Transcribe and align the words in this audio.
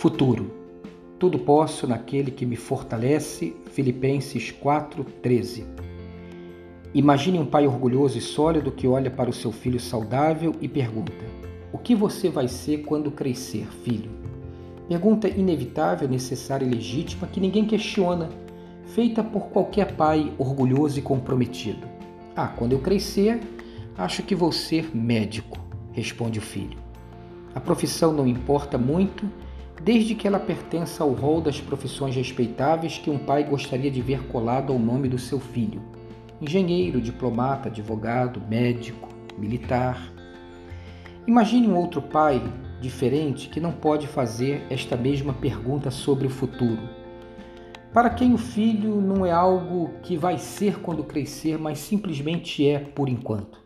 Futuro. 0.00 0.50
Tudo 1.18 1.38
posso 1.38 1.86
naquele 1.86 2.30
que 2.30 2.46
me 2.46 2.56
fortalece. 2.56 3.54
Filipenses 3.66 4.50
4:13. 4.50 5.66
Imagine 6.94 7.38
um 7.38 7.44
pai 7.44 7.66
orgulhoso 7.66 8.16
e 8.16 8.20
sólido 8.22 8.72
que 8.72 8.88
olha 8.88 9.10
para 9.10 9.28
o 9.28 9.32
seu 9.34 9.52
filho 9.52 9.78
saudável 9.78 10.54
e 10.58 10.66
pergunta: 10.66 11.12
O 11.70 11.76
que 11.76 11.94
você 11.94 12.30
vai 12.30 12.48
ser 12.48 12.78
quando 12.78 13.10
crescer, 13.10 13.66
filho? 13.84 14.10
Pergunta 14.88 15.28
inevitável, 15.28 16.08
necessária 16.08 16.64
e 16.64 16.70
legítima 16.70 17.26
que 17.26 17.38
ninguém 17.38 17.66
questiona, 17.66 18.30
feita 18.86 19.22
por 19.22 19.48
qualquer 19.48 19.96
pai 19.96 20.32
orgulhoso 20.38 20.98
e 20.98 21.02
comprometido. 21.02 21.86
Ah, 22.34 22.48
quando 22.48 22.72
eu 22.72 22.78
crescer, 22.78 23.38
acho 23.98 24.22
que 24.22 24.34
vou 24.34 24.50
ser 24.50 24.96
médico, 24.96 25.58
responde 25.92 26.38
o 26.38 26.42
filho. 26.42 26.78
A 27.54 27.60
profissão 27.60 28.14
não 28.14 28.26
importa 28.26 28.78
muito 28.78 29.28
desde 29.82 30.14
que 30.14 30.26
ela 30.26 30.38
pertença 30.38 31.02
ao 31.02 31.12
rol 31.12 31.40
das 31.40 31.60
profissões 31.60 32.14
respeitáveis 32.14 32.98
que 32.98 33.10
um 33.10 33.18
pai 33.18 33.44
gostaria 33.44 33.90
de 33.90 34.02
ver 34.02 34.26
colado 34.28 34.72
ao 34.72 34.78
nome 34.78 35.08
do 35.08 35.18
seu 35.18 35.40
filho: 35.40 35.82
engenheiro, 36.40 37.00
diplomata, 37.00 37.68
advogado, 37.68 38.42
médico, 38.48 39.08
militar. 39.38 40.12
Imagine 41.26 41.68
um 41.68 41.76
outro 41.76 42.02
pai 42.02 42.42
diferente 42.80 43.48
que 43.48 43.60
não 43.60 43.72
pode 43.72 44.06
fazer 44.06 44.62
esta 44.70 44.96
mesma 44.96 45.32
pergunta 45.32 45.90
sobre 45.90 46.26
o 46.26 46.30
futuro. 46.30 47.00
Para 47.92 48.10
quem 48.10 48.32
o 48.32 48.38
filho 48.38 49.00
não 49.00 49.26
é 49.26 49.32
algo 49.32 49.90
que 50.02 50.16
vai 50.16 50.38
ser 50.38 50.78
quando 50.78 51.02
crescer, 51.02 51.58
mas 51.58 51.78
simplesmente 51.78 52.66
é 52.66 52.78
por 52.78 53.08
enquanto. 53.08 53.60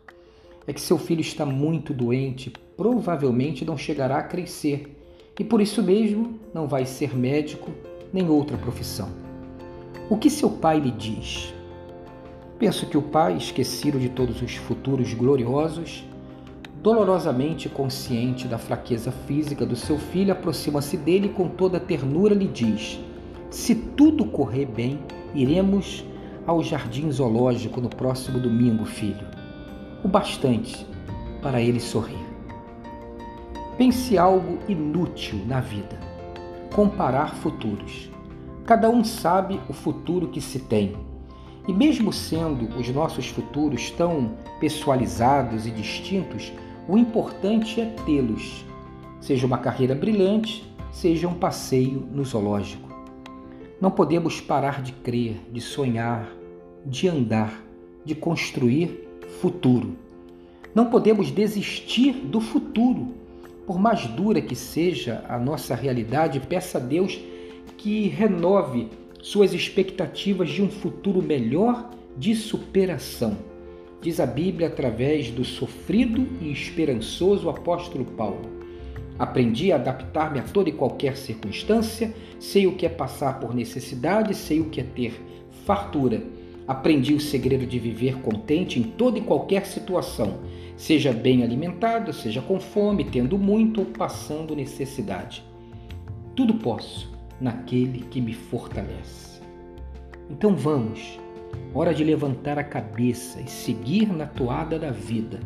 É 0.65 0.73
que 0.73 0.81
seu 0.81 0.97
filho 0.97 1.21
está 1.21 1.45
muito 1.45 1.93
doente, 1.93 2.51
provavelmente 2.75 3.63
não 3.63 3.77
chegará 3.77 4.17
a 4.17 4.23
crescer 4.23 5.04
e 5.39 5.43
por 5.43 5.61
isso 5.61 5.83
mesmo 5.83 6.39
não 6.53 6.67
vai 6.67 6.85
ser 6.85 7.15
médico 7.15 7.71
nem 8.11 8.29
outra 8.29 8.57
profissão. 8.57 9.09
O 10.09 10.17
que 10.17 10.29
seu 10.29 10.49
pai 10.49 10.79
lhe 10.79 10.91
diz? 10.91 11.53
Penso 12.57 12.85
que 12.85 12.97
o 12.97 13.01
pai, 13.01 13.35
esquecido 13.35 13.99
de 13.99 14.07
todos 14.07 14.41
os 14.41 14.55
futuros 14.55 15.13
gloriosos, 15.13 16.05
dolorosamente 16.81 17.67
consciente 17.67 18.47
da 18.47 18.57
fraqueza 18.57 19.11
física 19.11 19.65
do 19.65 19.75
seu 19.75 19.97
filho, 19.97 20.31
aproxima-se 20.31 20.95
dele 20.95 21.27
e 21.27 21.33
com 21.33 21.49
toda 21.49 21.79
ternura 21.79 22.33
lhe 22.33 22.47
diz: 22.47 22.99
Se 23.49 23.75
tudo 23.75 24.25
correr 24.25 24.67
bem, 24.67 24.99
iremos 25.33 26.05
ao 26.47 26.63
jardim 26.63 27.11
zoológico 27.11 27.81
no 27.81 27.89
próximo 27.89 28.39
domingo, 28.39 28.85
filho. 28.85 29.27
O 30.03 30.07
bastante 30.07 30.85
para 31.41 31.59
ele 31.59 31.79
sorrir. 31.79 32.34
Pense 33.77 34.17
algo 34.17 34.57
inútil 34.69 35.45
na 35.45 35.59
vida. 35.59 35.99
Comparar 36.73 37.35
futuros. 37.35 38.09
Cada 38.65 38.89
um 38.89 39.03
sabe 39.03 39.59
o 39.67 39.73
futuro 39.73 40.29
que 40.29 40.39
se 40.39 40.59
tem. 40.59 40.95
E 41.67 41.73
mesmo 41.73 42.13
sendo 42.13 42.73
os 42.79 42.87
nossos 42.87 43.27
futuros 43.27 43.91
tão 43.91 44.31
pessoalizados 44.61 45.67
e 45.67 45.71
distintos, 45.71 46.53
o 46.87 46.97
importante 46.97 47.81
é 47.81 47.85
tê-los. 48.05 48.63
Seja 49.19 49.45
uma 49.45 49.57
carreira 49.57 49.93
brilhante, 49.93 50.73
seja 50.89 51.27
um 51.27 51.33
passeio 51.33 52.07
no 52.13 52.23
zoológico. 52.23 52.87
Não 53.81 53.91
podemos 53.91 54.39
parar 54.39 54.81
de 54.81 54.93
crer, 54.93 55.35
de 55.51 55.59
sonhar, 55.59 56.29
de 56.85 57.09
andar, 57.09 57.61
de 58.05 58.15
construir 58.15 59.05
futuro. 59.41 59.97
Não 60.73 60.85
podemos 60.85 61.29
desistir 61.29 62.13
do 62.13 62.39
futuro 62.39 63.24
por 63.65 63.79
mais 63.79 64.05
dura 64.07 64.41
que 64.41 64.55
seja 64.55 65.23
a 65.27 65.39
nossa 65.39 65.73
realidade, 65.73 66.39
peça 66.39 66.77
a 66.77 66.81
Deus 66.81 67.19
que 67.77 68.07
renove 68.07 68.87
suas 69.21 69.53
expectativas 69.53 70.49
de 70.49 70.61
um 70.61 70.69
futuro 70.69 71.21
melhor 71.21 71.89
de 72.17 72.35
superação. 72.35 73.37
Diz 74.01 74.19
a 74.19 74.25
Bíblia 74.25 74.67
através 74.67 75.31
do 75.31 75.43
sofrido 75.43 76.27
e 76.39 76.51
esperançoso 76.51 77.49
apóstolo 77.49 78.05
Paulo. 78.05 78.53
Aprendi 79.17 79.71
a 79.71 79.75
adaptar-me 79.77 80.39
a 80.39 80.43
toda 80.43 80.69
e 80.69 80.73
qualquer 80.73 81.17
circunstância, 81.17 82.13
sei 82.39 82.67
o 82.67 82.75
que 82.75 82.85
é 82.85 82.89
passar 82.89 83.39
por 83.39 83.55
necessidade, 83.55 84.35
sei 84.35 84.59
o 84.59 84.69
que 84.69 84.81
é 84.81 84.83
ter 84.83 85.13
fartura. 85.65 86.21
Aprendi 86.67 87.13
o 87.13 87.19
segredo 87.19 87.65
de 87.65 87.77
viver 87.77 88.21
contente 88.21 88.79
em 88.79 88.83
toda 88.83 89.19
e 89.19 89.21
qualquer 89.21 89.65
situação 89.65 90.39
seja 90.75 91.13
bem 91.13 91.43
alimentado, 91.43 92.11
seja 92.11 92.41
com 92.41 92.59
fome, 92.59 93.05
tendo 93.05 93.37
muito 93.37 93.81
ou 93.81 93.85
passando 93.85 94.55
necessidade. 94.55 95.43
Tudo 96.35 96.55
posso 96.55 97.13
naquele 97.39 97.99
que 97.99 98.19
me 98.19 98.33
fortalece. 98.33 99.41
Então 100.29 100.55
vamos, 100.55 101.19
hora 101.73 101.93
de 101.93 102.03
levantar 102.03 102.57
a 102.57 102.63
cabeça 102.63 103.39
e 103.39 103.47
seguir 103.47 104.11
na 104.11 104.25
toada 104.25 104.79
da 104.79 104.91
vida. 104.91 105.39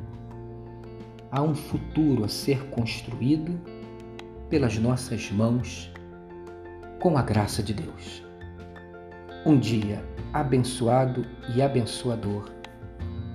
Há 1.31 1.44
um 1.44 1.53
futuro 1.53 2.24
a 2.24 2.30
ser 2.30 2.66
construído 2.69 3.59
pelas 4.50 4.78
nossas 4.78 5.30
mãos, 5.31 5.91
com 7.00 7.18
a 7.18 7.22
graça 7.22 7.62
de 7.62 7.74
Deus. 7.74 8.28
Um 9.49 9.57
dia 9.57 10.05
abençoado 10.31 11.25
e 11.55 11.59
abençoador 11.59 12.51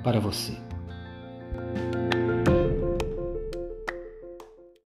para 0.04 0.20
você. 0.20 0.56